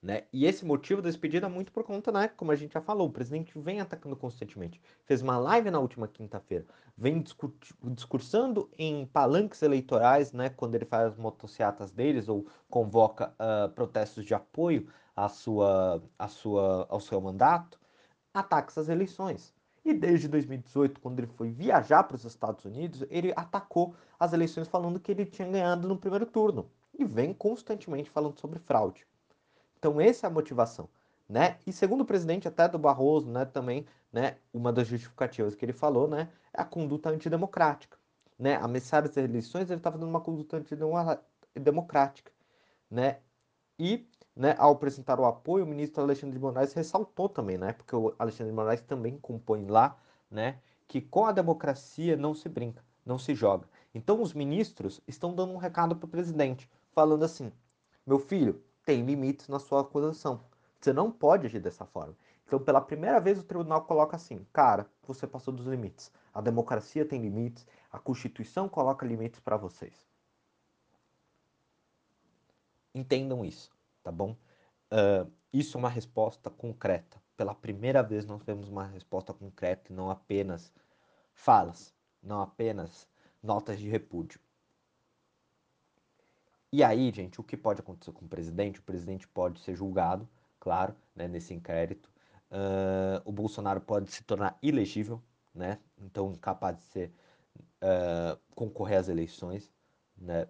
Né? 0.00 0.24
E 0.32 0.46
esse 0.46 0.64
motivo 0.64 1.02
desse 1.02 1.18
pedido 1.18 1.46
é 1.46 1.48
muito 1.48 1.72
por 1.72 1.82
conta, 1.82 2.12
né? 2.12 2.28
Como 2.28 2.52
a 2.52 2.56
gente 2.56 2.72
já 2.72 2.80
falou, 2.80 3.08
o 3.08 3.12
presidente 3.12 3.58
vem 3.58 3.80
atacando 3.80 4.14
constantemente. 4.14 4.80
Fez 5.04 5.22
uma 5.22 5.36
live 5.36 5.72
na 5.72 5.80
última 5.80 6.06
quinta-feira, 6.06 6.64
vem 6.96 7.24
discursando 7.82 8.70
em 8.78 9.06
palanques 9.06 9.60
eleitorais, 9.60 10.32
né? 10.32 10.50
Quando 10.50 10.76
ele 10.76 10.84
faz 10.84 11.14
as 11.14 11.18
motocicletas 11.18 11.90
deles 11.90 12.28
ou 12.28 12.46
convoca 12.70 13.34
uh, 13.40 13.68
protestos 13.70 14.24
de 14.24 14.34
apoio 14.34 14.88
à 15.16 15.28
sua, 15.28 16.00
à 16.16 16.28
sua, 16.28 16.86
ao 16.88 17.00
seu 17.00 17.20
mandato, 17.20 17.80
ataca 18.40 18.70
essas 18.70 18.88
eleições. 18.88 19.54
E 19.84 19.94
desde 19.94 20.28
2018, 20.28 21.00
quando 21.00 21.18
ele 21.20 21.28
foi 21.28 21.50
viajar 21.50 22.02
para 22.04 22.16
os 22.16 22.24
Estados 22.24 22.64
Unidos, 22.64 23.04
ele 23.08 23.32
atacou 23.34 23.94
as 24.18 24.32
eleições 24.32 24.68
falando 24.68 25.00
que 25.00 25.10
ele 25.12 25.24
tinha 25.24 25.48
ganhado 25.48 25.88
no 25.88 25.96
primeiro 25.96 26.26
turno. 26.26 26.70
E 26.98 27.04
vem 27.04 27.32
constantemente 27.32 28.10
falando 28.10 28.38
sobre 28.38 28.58
fraude. 28.58 29.06
Então, 29.78 30.00
essa 30.00 30.26
é 30.26 30.28
a 30.28 30.32
motivação. 30.32 30.88
Né? 31.28 31.58
E 31.66 31.72
segundo 31.72 32.00
o 32.00 32.06
presidente 32.06 32.48
até 32.48 32.66
do 32.66 32.78
Barroso, 32.78 33.30
né, 33.30 33.44
também, 33.44 33.86
né, 34.10 34.38
uma 34.52 34.72
das 34.72 34.88
justificativas 34.88 35.54
que 35.54 35.64
ele 35.64 35.74
falou, 35.74 36.08
né, 36.08 36.28
é 36.54 36.62
a 36.62 36.64
conduta 36.64 37.10
antidemocrática, 37.10 37.98
né? 38.38 38.56
Ameaçar 38.56 39.04
as 39.04 39.16
eleições, 39.16 39.70
ele 39.70 39.78
estava 39.78 39.98
dando 39.98 40.08
uma 40.08 40.20
conduta 40.20 40.56
antidemocrática, 40.56 42.32
né? 42.90 43.18
E, 43.78 44.08
né, 44.34 44.54
ao 44.58 44.72
apresentar 44.72 45.20
o 45.20 45.24
apoio, 45.24 45.64
o 45.64 45.68
ministro 45.68 46.02
Alexandre 46.02 46.36
de 46.36 46.42
Moraes 46.42 46.72
ressaltou 46.72 47.28
também, 47.28 47.58
né, 47.58 47.72
porque 47.72 47.94
o 47.94 48.14
Alexandre 48.18 48.52
de 48.52 48.56
Moraes 48.56 48.80
também 48.80 49.18
compõe 49.18 49.66
lá, 49.66 49.96
né, 50.30 50.60
que 50.86 51.00
com 51.00 51.26
a 51.26 51.32
democracia 51.32 52.16
não 52.16 52.34
se 52.34 52.48
brinca, 52.48 52.84
não 53.04 53.18
se 53.18 53.34
joga. 53.34 53.68
Então 53.94 54.20
os 54.22 54.34
ministros 54.34 55.00
estão 55.06 55.34
dando 55.34 55.52
um 55.52 55.58
recado 55.58 55.96
para 55.96 56.06
o 56.06 56.10
presidente, 56.10 56.70
falando 56.92 57.24
assim: 57.24 57.52
"Meu 58.06 58.18
filho, 58.18 58.62
tem 58.84 59.04
limites 59.04 59.48
na 59.48 59.58
sua 59.58 59.82
acusação. 59.82 60.40
Você 60.80 60.92
não 60.94 61.10
pode 61.10 61.46
agir 61.46 61.60
dessa 61.60 61.84
forma. 61.84 62.16
Então, 62.46 62.58
pela 62.58 62.80
primeira 62.80 63.20
vez, 63.20 63.38
o 63.38 63.42
tribunal 63.42 63.84
coloca 63.84 64.16
assim: 64.16 64.46
cara, 64.52 64.86
você 65.06 65.26
passou 65.26 65.52
dos 65.52 65.66
limites. 65.66 66.10
A 66.32 66.40
democracia 66.40 67.04
tem 67.04 67.20
limites, 67.20 67.66
a 67.92 67.98
Constituição 67.98 68.66
coloca 68.68 69.06
limites 69.06 69.40
para 69.40 69.58
vocês. 69.58 70.06
Entendam 72.94 73.44
isso, 73.44 73.70
tá 74.02 74.10
bom? 74.10 74.36
Uh, 74.92 75.30
isso 75.52 75.76
é 75.76 75.78
uma 75.78 75.88
resposta 75.88 76.50
concreta. 76.50 77.20
Pela 77.36 77.54
primeira 77.54 78.02
vez, 78.02 78.26
nós 78.26 78.42
temos 78.42 78.68
uma 78.68 78.86
resposta 78.86 79.32
concreta 79.32 79.92
não 79.92 80.10
apenas 80.10 80.72
falas, 81.32 81.94
não 82.22 82.40
apenas 82.40 83.08
notas 83.42 83.78
de 83.78 83.88
repúdio. 83.88 84.40
E 86.70 86.84
aí, 86.84 87.10
gente, 87.10 87.40
o 87.40 87.44
que 87.44 87.56
pode 87.56 87.80
acontecer 87.80 88.12
com 88.12 88.26
o 88.26 88.28
presidente? 88.28 88.80
O 88.80 88.82
presidente 88.82 89.26
pode 89.26 89.60
ser 89.60 89.74
julgado, 89.74 90.28
claro, 90.60 90.94
né, 91.14 91.26
nesse 91.26 91.54
inquérito. 91.54 92.10
Uh, 92.50 93.22
o 93.24 93.32
Bolsonaro 93.32 93.80
pode 93.80 94.10
se 94.10 94.22
tornar 94.24 94.58
elegível, 94.62 95.22
né? 95.54 95.78
Então, 95.96 96.32
incapaz 96.32 96.76
de 96.76 96.84
ser 96.84 97.12
uh, 97.82 98.38
concorrer 98.54 98.98
às 98.98 99.08
eleições, 99.08 99.72
né? 100.16 100.46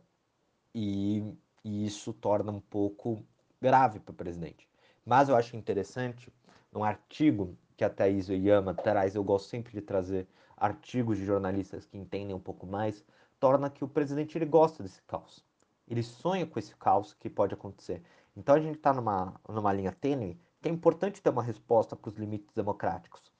E, 0.75 1.23
e 1.69 1.87
isso 1.87 2.13
torna 2.13 2.51
um 2.51 2.61
pouco 2.61 3.23
grave 3.61 4.01
para 4.01 4.13
o 4.13 4.17
presidente. 4.17 4.69
Mas 5.05 5.29
eu 5.29 5.37
acho 5.37 5.57
interessante, 5.57 6.33
num 6.73 6.85
artigo 6.85 7.57
que 7.77 7.85
a 7.85 7.91
Thaís 7.91 8.29
Oyama 8.29 8.75
traz, 8.75 9.15
eu 9.15 9.25
gosto 9.25 9.49
sempre 9.49 9.73
de 9.73 9.81
trazer 9.81 10.27
artigos 10.57 11.19
de 11.19 11.25
jornalistas 11.25 11.87
que 11.87 11.97
entendem 11.97 12.35
um 12.35 12.41
pouco 12.41 12.67
mais, 12.67 13.05
torna 13.39 13.71
que 13.71 13.85
o 13.85 13.89
presidente 13.89 14.37
ele 14.37 14.47
gosta 14.47 14.83
desse 14.83 15.03
caos 15.03 15.45
ele 15.89 16.03
sonha 16.03 16.47
com 16.47 16.59
esse 16.59 16.77
caos 16.77 17.15
que 17.15 17.31
pode 17.31 17.55
acontecer. 17.55 18.03
Então 18.37 18.55
a 18.55 18.61
gente 18.61 18.77
está 18.77 18.93
numa, 18.93 19.35
numa 19.49 19.73
linha 19.73 19.93
tênue 19.93 20.39
que 20.61 20.69
é 20.69 20.73
importante 20.73 21.23
ter 21.23 21.31
uma 21.31 21.43
resposta 21.43 21.97
para 21.97 22.09
os 22.09 22.17
limites 22.17 22.53
democráticos. 22.55 23.33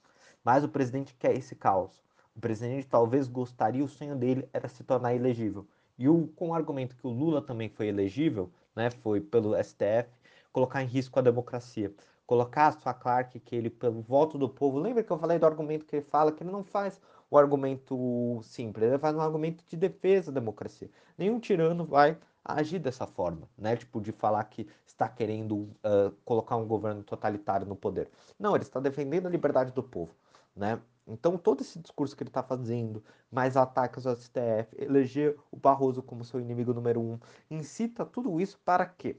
Mas 0.43 0.63
o 0.63 0.69
presidente 0.69 1.13
quer 1.15 1.35
esse 1.35 1.55
caos. 1.55 2.03
O 2.35 2.39
presidente 2.39 2.87
talvez 2.87 3.27
gostaria, 3.27 3.83
o 3.83 3.87
sonho 3.87 4.15
dele 4.15 4.49
era 4.51 4.67
se 4.67 4.83
tornar 4.83 5.13
elegível. 5.13 5.67
E 5.99 6.07
o, 6.07 6.27
com 6.29 6.49
o 6.49 6.53
argumento 6.53 6.95
que 6.95 7.05
o 7.05 7.09
Lula 7.09 7.41
também 7.41 7.67
foi 7.67 7.87
elegível, 7.87 8.49
né, 8.73 8.89
foi 8.89 9.19
pelo 9.19 9.53
STF, 9.61 10.09
colocar 10.51 10.81
em 10.81 10.87
risco 10.87 11.19
a 11.19 11.21
democracia. 11.21 11.93
Colocar 12.25 12.67
a 12.67 12.71
sua 12.71 12.93
Clark, 12.93 13.37
que 13.39 13.55
ele, 13.55 13.69
pelo 13.69 14.01
voto 14.01 14.37
do 14.37 14.47
povo, 14.47 14.79
lembra 14.79 15.03
que 15.03 15.11
eu 15.11 15.17
falei 15.17 15.37
do 15.37 15.45
argumento 15.45 15.85
que 15.85 15.97
ele 15.97 16.05
fala, 16.05 16.31
que 16.31 16.41
ele 16.41 16.51
não 16.51 16.63
faz 16.63 17.01
o 17.29 17.37
argumento 17.37 18.39
simples, 18.43 18.87
ele 18.87 18.97
faz 18.97 19.15
um 19.15 19.19
argumento 19.19 19.63
de 19.67 19.75
defesa 19.75 20.31
da 20.31 20.39
democracia. 20.39 20.89
Nenhum 21.17 21.39
tirano 21.39 21.83
vai 21.85 22.17
agir 22.43 22.79
dessa 22.79 23.05
forma, 23.05 23.47
né? 23.57 23.75
Tipo, 23.75 23.99
de 23.99 24.11
falar 24.11 24.43
que 24.45 24.67
está 24.85 25.07
querendo 25.07 25.55
uh, 25.55 26.11
colocar 26.23 26.55
um 26.55 26.65
governo 26.65 27.03
totalitário 27.03 27.67
no 27.67 27.75
poder. 27.75 28.09
Não, 28.39 28.55
ele 28.55 28.63
está 28.63 28.79
defendendo 28.79 29.27
a 29.27 29.29
liberdade 29.29 29.71
do 29.73 29.83
povo, 29.83 30.15
né? 30.55 30.79
Então, 31.09 31.37
todo 31.37 31.61
esse 31.61 31.79
discurso 31.79 32.15
que 32.15 32.21
ele 32.21 32.29
está 32.29 32.43
fazendo, 32.43 33.03
mais 33.31 33.57
ataques 33.57 34.05
ao 34.05 34.15
STF, 34.15 34.75
eleger 34.77 35.35
o 35.51 35.57
Barroso 35.57 36.03
como 36.03 36.23
seu 36.23 36.39
inimigo 36.39 36.73
número 36.73 37.01
um, 37.01 37.19
incita 37.49 38.05
tudo 38.05 38.39
isso 38.39 38.59
para 38.63 38.85
quê? 38.85 39.17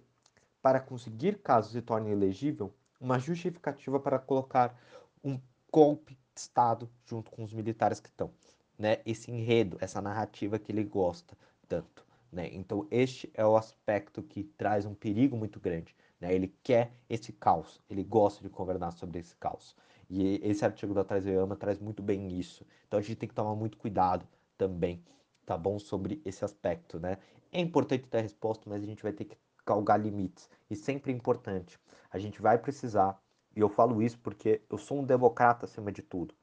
Para 0.63 0.79
conseguir, 0.79 1.39
caso 1.39 1.73
se 1.73 1.83
torne 1.83 2.11
elegível, 2.11 2.73
uma 3.01 3.19
justificativa 3.19 3.99
para 3.99 4.19
colocar 4.19 4.79
um 5.25 5.41
golpe 5.73 6.15
de 6.15 6.41
Estado 6.41 6.89
junto 7.05 7.31
com 7.31 7.43
os 7.43 7.53
militares 7.53 7.99
que 7.99 8.09
estão. 8.09 8.31
Né? 8.79 8.99
Esse 9.05 9.31
enredo, 9.31 9.77
essa 9.81 10.01
narrativa 10.01 10.59
que 10.59 10.71
ele 10.71 10.85
gosta 10.85 11.37
tanto. 11.69 12.07
Né? 12.31 12.49
Então, 12.53 12.87
este 12.91 13.31
é 13.35 13.45
o 13.45 13.57
aspecto 13.57 14.23
que 14.23 14.45
traz 14.45 14.87
um 14.87 14.95
perigo 14.95 15.37
muito 15.37 15.59
grande. 15.59 15.95
Né? 16.21 16.33
Ele 16.35 16.55
quer 16.63 16.93
esse 17.09 17.33
caos, 17.33 17.81
ele 17.91 18.05
gosta 18.05 18.43
de 18.43 18.49
governar 18.49 18.93
sobre 18.93 19.19
esse 19.19 19.35
caos. 19.37 19.75
E 20.11 20.41
esse 20.43 20.65
artigo 20.65 20.93
da 20.93 21.05
Traizeama 21.05 21.55
traz 21.55 21.79
muito 21.79 22.03
bem 22.03 22.37
isso. 22.37 22.67
Então, 22.87 22.99
a 22.99 23.03
gente 23.03 23.17
tem 23.17 23.29
que 23.29 23.35
tomar 23.35 23.55
muito 23.55 23.79
cuidado 23.79 24.27
também, 24.59 25.01
tá 25.47 25.57
bom? 25.57 25.79
Sobre 25.79 26.21
esse 26.25 26.45
aspecto, 26.45 26.99
né? 26.99 27.19
É 27.53 27.61
importante 27.61 28.09
ter 28.09 28.21
resposta, 28.21 28.69
mas 28.69 28.83
a 28.83 28.87
gente 28.87 29.03
vai 29.03 29.13
ter 29.13 29.25
que 29.25 29.37
galgar 29.65 30.01
limites. 30.01 30.51
E 30.69 30.75
sempre 30.75 31.13
é 31.13 31.15
importante. 31.15 31.79
A 32.11 32.19
gente 32.19 32.43
vai 32.43 32.59
precisar, 32.59 33.23
e 33.55 33.61
eu 33.61 33.69
falo 33.69 34.03
isso 34.03 34.19
porque 34.19 34.61
eu 34.69 34.77
sou 34.77 34.99
um 34.99 35.05
democrata 35.05 35.65
acima 35.65 35.93
de 35.93 36.03
tudo. 36.03 36.35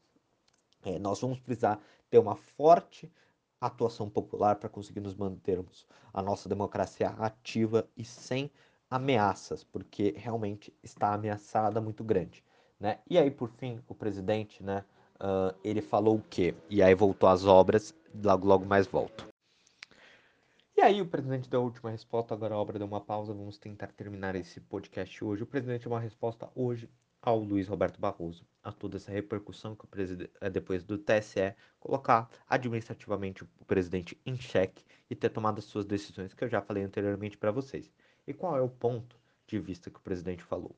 É, 0.85 0.97
nós 0.97 1.19
vamos 1.19 1.39
precisar 1.39 1.81
ter 2.09 2.19
uma 2.19 2.35
forte 2.35 3.11
atuação 3.59 4.09
popular 4.09 4.55
para 4.55 4.69
conseguir 4.69 5.01
nos 5.01 5.15
mantermos 5.15 5.85
a 6.13 6.21
nossa 6.21 6.47
democracia 6.47 7.09
ativa 7.09 7.89
e 7.97 8.05
sem 8.05 8.49
ameaças, 8.89 9.63
porque 9.63 10.13
realmente 10.15 10.73
está 10.81 11.13
ameaçada 11.13 11.81
muito 11.81 12.03
grande. 12.03 12.43
Né? 12.79 12.99
E 13.09 13.17
aí, 13.17 13.31
por 13.31 13.49
fim, 13.49 13.81
o 13.87 13.95
presidente, 13.95 14.63
né, 14.63 14.83
uh, 15.15 15.55
ele 15.63 15.81
falou 15.81 16.17
o 16.17 16.23
quê? 16.29 16.53
E 16.69 16.81
aí 16.81 16.93
voltou 16.93 17.27
às 17.27 17.45
obras, 17.45 17.93
logo, 18.23 18.47
logo 18.47 18.65
mais 18.65 18.85
volto. 18.87 19.27
E 20.75 20.81
aí 20.81 21.01
o 21.01 21.07
presidente 21.07 21.49
deu 21.49 21.61
a 21.61 21.63
última 21.63 21.89
resposta, 21.89 22.35
agora 22.35 22.53
a 22.53 22.57
obra 22.57 22.77
deu 22.77 22.87
uma 22.87 23.01
pausa, 23.01 23.33
vamos 23.33 23.57
tentar 23.57 23.87
terminar 23.87 24.35
esse 24.35 24.61
podcast 24.61 25.23
hoje. 25.23 25.41
O 25.41 25.47
presidente 25.47 25.81
deu 25.81 25.91
uma 25.91 25.99
resposta 25.99 26.51
hoje 26.53 26.87
ao 27.19 27.39
Luiz 27.39 27.67
Roberto 27.67 27.99
Barroso, 27.99 28.45
a 28.63 28.71
toda 28.71 28.97
essa 28.97 29.11
repercussão 29.11 29.75
que 29.75 29.85
o 29.85 29.87
presidente, 29.87 30.31
eh, 30.39 30.49
depois 30.51 30.83
do 30.83 30.97
TSE 30.99 31.55
colocar 31.79 32.29
administrativamente 32.47 33.43
o 33.43 33.65
presidente 33.65 34.15
em 34.23 34.37
xeque 34.37 34.85
e 35.09 35.15
ter 35.15 35.29
tomado 35.29 35.57
as 35.57 35.65
suas 35.65 35.85
decisões 35.85 36.33
que 36.35 36.43
eu 36.43 36.47
já 36.47 36.61
falei 36.61 36.83
anteriormente 36.83 37.37
para 37.37 37.51
vocês. 37.51 37.91
E 38.27 38.33
qual 38.33 38.55
é 38.55 38.61
o 38.61 38.69
ponto 38.69 39.19
de 39.47 39.57
vista 39.57 39.89
que 39.89 39.97
o 39.97 40.03
presidente 40.03 40.43
falou? 40.43 40.75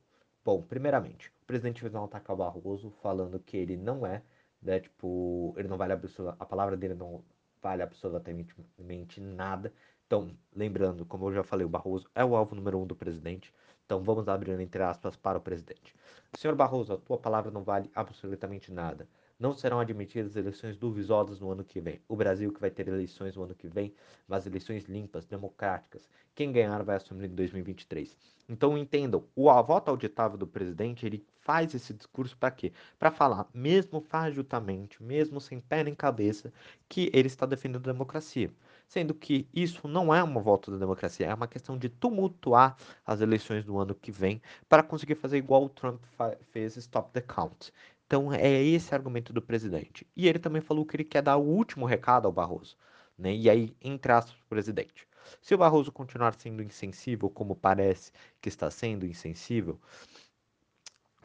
Bom, 0.50 0.62
primeiramente, 0.62 1.28
o 1.42 1.46
presidente 1.46 1.80
fez 1.80 1.94
um 1.94 2.02
ataque 2.02 2.28
ao 2.28 2.36
Barroso 2.36 2.90
falando 3.00 3.38
que 3.38 3.56
ele 3.56 3.76
não 3.76 4.04
é, 4.04 4.20
né, 4.60 4.80
tipo, 4.80 5.54
ele 5.56 5.68
não 5.68 5.76
vale 5.76 5.92
a 5.92 6.44
palavra 6.44 6.76
dele 6.76 6.94
não 6.94 7.24
vale 7.62 7.82
absolutamente 7.82 9.20
nada. 9.20 9.72
Então, 10.04 10.36
lembrando, 10.52 11.06
como 11.06 11.28
eu 11.28 11.34
já 11.34 11.44
falei, 11.44 11.64
o 11.64 11.68
Barroso 11.68 12.10
é 12.16 12.24
o 12.24 12.34
alvo 12.34 12.56
número 12.56 12.80
um 12.80 12.84
do 12.84 12.96
presidente. 12.96 13.54
Então 13.90 14.00
vamos 14.04 14.28
abrir 14.28 14.60
entre 14.60 14.84
aspas 14.84 15.16
para 15.16 15.36
o 15.36 15.40
presidente. 15.40 15.96
Senhor 16.38 16.54
Barroso, 16.54 16.92
a 16.92 16.96
tua 16.96 17.18
palavra 17.18 17.50
não 17.50 17.64
vale 17.64 17.90
absolutamente 17.92 18.70
nada. 18.70 19.08
Não 19.36 19.52
serão 19.52 19.80
admitidas 19.80 20.36
eleições 20.36 20.76
duvidosas 20.76 21.40
no 21.40 21.50
ano 21.50 21.64
que 21.64 21.80
vem. 21.80 22.00
O 22.06 22.14
Brasil 22.14 22.52
que 22.52 22.60
vai 22.60 22.70
ter 22.70 22.86
eleições 22.86 23.34
no 23.34 23.42
ano 23.42 23.52
que 23.52 23.66
vem, 23.66 23.92
mas 24.28 24.46
eleições 24.46 24.84
limpas, 24.84 25.26
democráticas. 25.26 26.08
Quem 26.36 26.52
ganhar 26.52 26.84
vai 26.84 26.94
assumir 26.94 27.28
em 27.28 27.34
2023. 27.34 28.16
Então 28.48 28.78
entendam, 28.78 29.24
o 29.34 29.50
voto 29.64 29.88
auditável 29.88 30.38
do 30.38 30.46
presidente, 30.46 31.04
ele 31.04 31.26
faz 31.40 31.74
esse 31.74 31.92
discurso 31.92 32.36
para 32.36 32.52
quê? 32.52 32.72
Para 32.96 33.10
falar, 33.10 33.48
mesmo 33.52 34.00
fajuntamente, 34.00 35.02
mesmo 35.02 35.40
sem 35.40 35.58
pé 35.58 35.82
nem 35.82 35.96
cabeça, 35.96 36.52
que 36.88 37.10
ele 37.12 37.26
está 37.26 37.44
defendendo 37.44 37.88
a 37.88 37.92
democracia. 37.92 38.52
Sendo 38.90 39.14
que 39.14 39.48
isso 39.54 39.86
não 39.86 40.12
é 40.12 40.20
uma 40.20 40.40
volta 40.40 40.68
da 40.68 40.76
democracia, 40.76 41.26
é 41.26 41.32
uma 41.32 41.46
questão 41.46 41.78
de 41.78 41.88
tumultuar 41.88 42.76
as 43.06 43.20
eleições 43.20 43.64
do 43.64 43.78
ano 43.78 43.94
que 43.94 44.10
vem 44.10 44.42
para 44.68 44.82
conseguir 44.82 45.14
fazer 45.14 45.38
igual 45.38 45.64
o 45.64 45.68
Trump 45.68 46.02
fez 46.50 46.76
Stop 46.76 47.12
the 47.12 47.20
Count. 47.20 47.72
Então 48.04 48.32
é 48.32 48.60
esse 48.60 48.92
argumento 48.92 49.32
do 49.32 49.40
presidente. 49.40 50.04
E 50.16 50.26
ele 50.26 50.40
também 50.40 50.60
falou 50.60 50.84
que 50.84 50.96
ele 50.96 51.04
quer 51.04 51.22
dar 51.22 51.36
o 51.36 51.46
último 51.46 51.86
recado 51.86 52.26
ao 52.26 52.32
Barroso. 52.32 52.76
Né? 53.16 53.32
E 53.32 53.48
aí, 53.48 53.76
entre 53.80 54.10
aspas, 54.10 54.36
presidente. 54.48 55.06
Se 55.40 55.54
o 55.54 55.58
Barroso 55.58 55.92
continuar 55.92 56.34
sendo 56.34 56.60
insensível, 56.60 57.30
como 57.30 57.54
parece 57.54 58.10
que 58.40 58.48
está 58.48 58.72
sendo 58.72 59.06
insensível, 59.06 59.80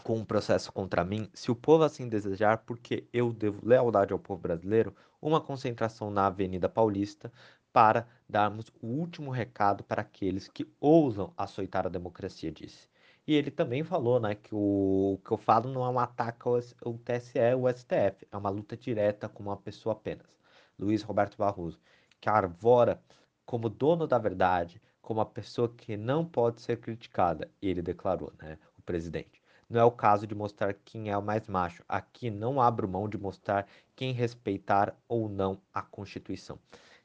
com 0.03 0.19
um 0.19 0.23
processo 0.23 0.71
contra 0.71 1.03
mim, 1.03 1.27
se 1.33 1.49
o 1.49 1.55
povo 1.55 1.83
assim 1.83 2.07
desejar, 2.07 2.59
porque 2.59 3.07
eu 3.11 3.33
devo 3.33 3.67
lealdade 3.67 4.13
ao 4.13 4.19
povo 4.19 4.39
brasileiro, 4.39 4.95
uma 5.27 5.41
concentração 5.41 6.09
na 6.11 6.27
Avenida 6.27 6.69
Paulista 6.69 7.31
para 7.73 8.07
darmos 8.27 8.71
o 8.81 8.87
último 8.87 9.31
recado 9.31 9.83
para 9.83 10.01
aqueles 10.01 10.47
que 10.47 10.67
ousam 10.79 11.33
açoitar 11.37 11.85
a 11.85 11.89
democracia, 11.89 12.51
disse. 12.51 12.87
E 13.27 13.33
ele 13.33 13.49
também 13.49 13.83
falou 13.83 14.19
né, 14.19 14.35
que 14.35 14.53
o, 14.53 15.13
o 15.15 15.21
que 15.25 15.31
eu 15.31 15.37
falo 15.37 15.71
não 15.71 15.83
é 15.83 15.89
um 15.89 15.99
ataque 15.99 16.47
ao, 16.47 16.55
ao 16.55 16.97
TSE 16.99 17.39
ou 17.57 17.67
STF, 17.69 18.27
é 18.31 18.37
uma 18.37 18.49
luta 18.49 18.77
direta 18.77 19.27
com 19.27 19.43
uma 19.43 19.57
pessoa 19.57 19.93
apenas. 19.93 20.37
Luiz 20.77 21.01
Roberto 21.01 21.37
Barroso, 21.37 21.79
que 22.21 22.29
arvora 22.29 23.01
como 23.45 23.69
dono 23.69 24.07
da 24.07 24.17
verdade, 24.17 24.81
como 25.01 25.21
a 25.21 25.25
pessoa 25.25 25.69
que 25.69 25.97
não 25.97 26.25
pode 26.25 26.61
ser 26.61 26.79
criticada, 26.79 27.49
ele 27.61 27.81
declarou, 27.81 28.31
né, 28.41 28.57
o 28.77 28.81
presidente. 28.81 29.41
Não 29.69 29.81
é 29.81 29.83
o 29.83 29.91
caso 29.91 30.27
de 30.27 30.35
mostrar 30.35 30.73
quem 30.73 31.09
é 31.09 31.17
o 31.17 31.21
mais 31.21 31.47
macho. 31.47 31.83
Aqui 31.89 32.29
não 32.29 32.61
abro 32.61 32.87
mão 32.87 33.09
de 33.09 33.17
mostrar 33.17 33.67
quem 33.95 34.13
respeitar 34.13 34.95
ou 35.07 35.27
não 35.27 35.59
a 35.73 35.81
Constituição. 35.81 36.59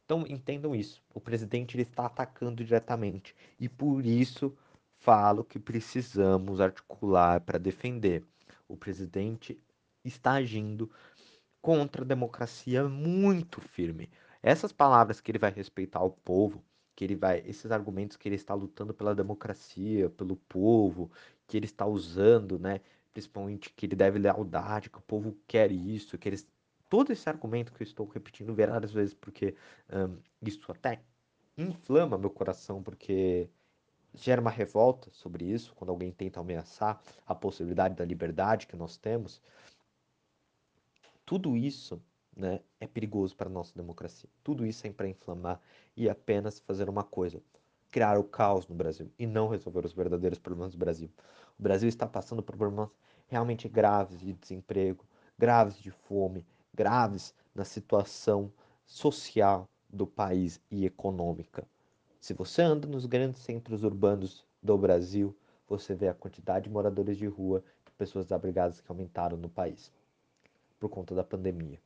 Então 0.05 0.26
entendam 0.26 0.75
isso. 0.75 1.02
O 1.14 1.21
presidente 1.21 1.76
ele 1.76 1.85
está 1.85 2.07
atacando 2.07 2.64
diretamente 2.64 3.35
e 3.59 3.69
por 3.69 4.05
isso 4.05 4.55
falo 4.99 5.45
que 5.45 5.59
precisamos 5.59 6.61
articular 6.61 7.40
para 7.40 7.59
defender. 7.59 8.25
O 8.69 8.76
presidente 8.76 9.59
está 10.05 10.33
agindo 10.33 10.90
contra 11.62 12.02
a 12.02 12.07
democracia 12.07 12.88
muito 12.88 13.61
firme. 13.61 14.11
Essas 14.43 14.73
palavras 14.73 15.21
que 15.21 15.31
ele 15.31 15.38
vai 15.38 15.50
respeitar 15.50 16.02
o 16.02 16.11
povo, 16.11 16.62
que 16.97 17.05
ele 17.05 17.14
vai, 17.14 17.43
esses 17.47 17.71
argumentos 17.71 18.17
que 18.17 18.29
ele 18.29 18.37
está 18.37 18.55
lutando 18.55 18.93
pela 18.93 19.14
democracia, 19.14 20.11
pelo 20.11 20.37
povo, 20.37 21.11
que 21.50 21.57
ele 21.57 21.66
está 21.66 21.85
usando, 21.85 22.61
né? 22.61 22.80
Principalmente 23.12 23.71
que 23.71 23.87
ele 23.87 23.97
deve 23.97 24.21
lealdade, 24.21 24.88
que 24.88 24.99
o 24.99 25.02
povo 25.02 25.37
quer 25.49 25.73
isso, 25.73 26.16
que 26.16 26.28
eles 26.28 26.49
todo 26.88 27.12
esse 27.12 27.28
argumento 27.28 27.73
que 27.73 27.83
eu 27.83 27.87
estou 27.87 28.07
repetindo 28.07 28.54
várias 28.54 28.92
vezes, 28.92 29.14
porque 29.14 29.54
um, 29.92 30.16
isso 30.42 30.71
até 30.71 31.02
inflama 31.59 32.16
meu 32.16 32.30
coração, 32.30 32.83
porque 32.83 33.49
gera 34.14 34.40
uma 34.40 34.50
revolta 34.50 35.11
sobre 35.11 35.45
isso, 35.45 35.75
quando 35.75 35.90
alguém 35.90 36.12
tenta 36.12 36.40
ameaçar 36.40 37.00
a 37.26 37.35
possibilidade 37.35 37.95
da 37.97 38.04
liberdade 38.04 38.66
que 38.66 38.76
nós 38.76 38.97
temos. 38.97 39.40
Tudo 41.26 41.57
isso 41.57 42.00
né, 42.37 42.61
é 42.80 42.87
perigoso 42.87 43.37
para 43.37 43.49
a 43.49 43.52
nossa 43.52 43.75
democracia. 43.75 44.28
Tudo 44.42 44.64
isso 44.64 44.87
é 44.87 44.90
para 44.90 45.09
inflamar 45.09 45.61
e 45.97 46.09
apenas 46.09 46.61
fazer 46.61 46.88
uma 46.88 47.04
coisa: 47.04 47.42
criar 47.90 48.18
o 48.18 48.25
caos 48.25 48.66
no 48.68 48.75
Brasil 48.75 49.11
e 49.18 49.26
não 49.26 49.49
resolver 49.49 49.85
os 49.85 49.92
verdadeiros 49.92 50.38
problemas 50.38 50.73
do 50.73 50.78
Brasil. 50.78 51.11
O 51.59 51.62
Brasil 51.62 51.88
está 51.88 52.06
passando 52.06 52.42
por 52.42 52.56
problemas 52.56 52.88
realmente 53.26 53.68
graves 53.68 54.18
de 54.20 54.32
desemprego, 54.32 55.04
graves 55.38 55.76
de 55.78 55.90
fome, 55.90 56.47
graves 56.75 57.35
na 57.54 57.64
situação 57.64 58.52
social 58.87 59.68
do 59.88 60.06
país 60.06 60.61
e 60.70 60.85
econômica. 60.85 61.66
Se 62.20 62.35
você 62.35 62.62
anda 62.62 62.87
nos 62.87 63.06
grandes 63.06 63.42
centros 63.42 63.82
urbanos 63.82 64.44
do 64.62 64.76
Brasil, 64.76 65.37
você 65.68 65.94
vê 65.94 66.09
a 66.09 66.14
quantidade 66.14 66.64
de 66.64 66.70
moradores 66.70 67.16
de 67.16 67.26
rua, 67.26 67.62
de 67.87 67.92
pessoas 67.92 68.26
desabrigadas 68.26 68.80
que 68.80 68.90
aumentaram 68.90 69.37
no 69.37 69.49
país 69.49 69.92
por 70.78 70.88
conta 70.88 71.14
da 71.14 71.25
pandemia 71.25 71.78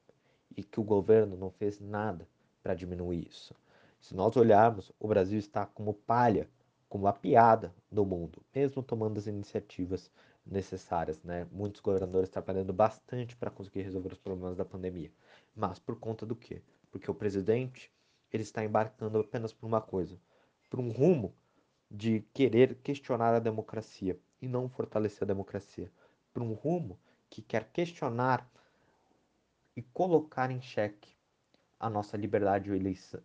e 0.57 0.63
que 0.63 0.81
o 0.81 0.85
governo 0.85 1.37
não 1.37 1.51
fez 1.51 1.81
nada 1.81 2.27
para 2.63 2.75
diminuir 2.75 3.27
isso. 3.29 3.55
Se 4.05 4.15
nós 4.15 4.37
olharmos, 4.37 4.93
o 5.01 5.09
Brasil 5.09 5.39
está 5.39 5.65
como 5.65 5.95
palha, 5.95 6.47
como 6.91 7.07
a 7.07 7.13
piada 7.15 7.75
do 7.91 8.05
mundo, 8.05 8.43
mesmo 8.55 8.83
tomando 8.83 9.17
as 9.17 9.27
iniciativas 9.27 10.11
necessárias, 10.45 11.23
né? 11.23 11.47
Muitos 11.51 11.81
governadores 11.81 12.29
trabalhando 12.29 12.71
bastante 12.71 13.35
para 13.35 13.51
conseguir 13.51 13.81
resolver 13.81 14.13
os 14.13 14.19
problemas 14.19 14.59
da 14.59 14.65
pandemia. 14.65 15.11
Mas 15.57 15.79
por 15.79 15.99
conta 15.99 16.27
do 16.27 16.37
quê? 16.37 16.61
Porque 16.91 17.11
o 17.11 17.15
presidente, 17.15 17.91
ele 18.31 18.43
está 18.43 18.63
embarcando 18.63 19.21
apenas 19.21 19.55
por 19.55 19.67
uma 19.67 19.81
coisa, 19.81 20.21
por 20.69 20.81
um 20.81 20.91
rumo 20.91 21.35
de 21.91 22.21
querer 22.35 22.75
questionar 22.83 23.33
a 23.33 23.41
democracia 23.41 24.21
e 24.43 24.47
não 24.47 24.69
fortalecer 24.69 25.23
a 25.23 25.33
democracia, 25.33 25.91
por 26.31 26.43
um 26.43 26.53
rumo 26.53 27.01
que 27.31 27.41
quer 27.41 27.71
questionar 27.73 28.47
e 29.75 29.81
colocar 29.81 30.51
em 30.51 30.61
xeque 30.61 31.15
a 31.81 31.89
nossa 31.89 32.19
liberdade 32.19 32.71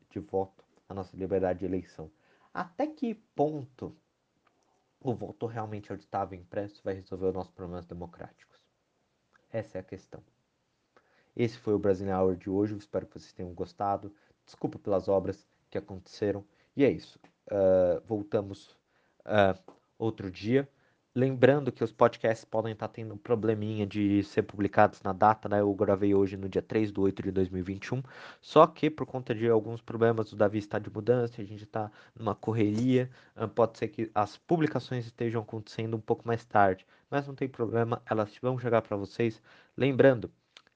de 0.09 0.19
voto, 0.19 0.68
a 0.89 0.93
nossa 0.93 1.15
liberdade 1.15 1.59
de 1.59 1.65
eleição. 1.65 2.11
Até 2.53 2.87
que 2.87 3.13
ponto 3.13 3.95
o 4.99 5.13
voto 5.13 5.45
realmente 5.45 5.91
auditável 5.91 6.37
impresso 6.37 6.81
vai 6.83 6.95
resolver 6.95 7.27
os 7.27 7.33
nossos 7.33 7.53
problemas 7.53 7.85
democráticos? 7.85 8.59
Essa 9.51 9.77
é 9.77 9.81
a 9.81 9.83
questão. 9.83 10.21
Esse 11.35 11.57
foi 11.57 11.73
o 11.73 11.79
Brasil 11.79 12.09
Hour 12.09 12.35
de 12.35 12.49
hoje. 12.49 12.75
Espero 12.75 13.05
que 13.05 13.17
vocês 13.17 13.31
tenham 13.31 13.53
gostado. 13.53 14.13
Desculpa 14.45 14.77
pelas 14.77 15.07
obras 15.07 15.47
que 15.69 15.77
aconteceram. 15.77 16.43
E 16.75 16.83
é 16.83 16.89
isso. 16.89 17.19
Uh, 17.47 18.01
voltamos 18.05 18.75
uh, 19.21 19.73
outro 19.97 20.29
dia. 20.29 20.67
Lembrando 21.15 21.71
que 21.71 21.83
os 21.83 21.91
podcasts 21.91 22.45
podem 22.45 22.73
estar 22.73 22.87
tendo 22.87 23.15
um 23.15 23.17
probleminha 23.17 23.85
de 23.85 24.23
ser 24.23 24.43
publicados 24.43 25.01
na 25.01 25.11
data, 25.11 25.49
né? 25.49 25.59
Eu 25.59 25.73
gravei 25.73 26.13
hoje 26.13 26.37
no 26.37 26.47
dia 26.47 26.61
3 26.61 26.91
de 26.91 26.99
8 26.99 27.23
de 27.23 27.31
2021. 27.31 28.03
Só 28.39 28.67
que 28.67 28.91
por 28.91 29.07
conta 29.07 29.33
de 29.33 29.49
alguns 29.49 29.81
problemas, 29.81 30.31
o 30.31 30.35
Davi 30.35 30.59
está 30.59 30.77
de 30.77 30.87
mudança, 30.89 31.41
a 31.41 31.45
gente 31.45 31.63
está 31.63 31.91
numa 32.15 32.35
correria. 32.35 33.09
Pode 33.55 33.79
ser 33.79 33.87
que 33.87 34.11
as 34.13 34.37
publicações 34.37 35.05
estejam 35.07 35.41
acontecendo 35.41 35.97
um 35.97 35.99
pouco 35.99 36.27
mais 36.27 36.45
tarde, 36.45 36.85
mas 37.09 37.25
não 37.27 37.33
tem 37.33 37.49
problema, 37.49 38.01
elas 38.05 38.37
vão 38.39 38.59
chegar 38.59 38.83
para 38.83 38.95
vocês. 38.95 39.41
Lembrando, 39.75 40.31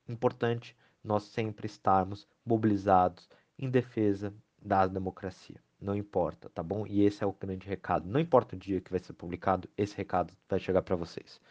importante 0.10 0.76
nós 1.04 1.24
sempre 1.24 1.68
estarmos 1.68 2.28
mobilizados 2.44 3.30
em 3.58 3.70
defesa 3.70 4.34
da 4.60 4.88
democracia 4.88 5.62
não 5.84 5.96
importa, 5.96 6.50
tá 6.50 6.64
bom? 6.64 6.86
E 6.88 7.04
esse 7.04 7.24
é 7.24 7.28
o 7.28 7.34
grande 7.34 7.68
recado. 7.68 8.08
Não 8.08 8.20
importa 8.20 8.56
o 8.56 8.60
dia 8.60 8.82
que 8.82 8.92
vai 8.92 9.00
ser 9.00 9.14
publicado, 9.14 9.70
esse 9.78 9.96
recado 9.96 10.34
vai 10.50 10.60
chegar 10.60 10.82
para 10.82 10.96
vocês. 10.96 11.42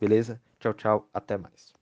Beleza? 0.00 0.40
Tchau, 0.60 0.74
tchau, 0.74 1.08
até 1.12 1.36
mais. 1.38 1.77